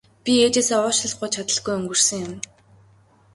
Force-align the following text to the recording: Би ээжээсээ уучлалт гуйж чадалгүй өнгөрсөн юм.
Би 0.23 0.33
ээжээсээ 0.45 0.79
уучлалт 0.83 1.17
гуйж 1.19 1.31
чадалгүй 1.35 1.73
өнгөрсөн 1.79 2.19
юм. 2.27 2.33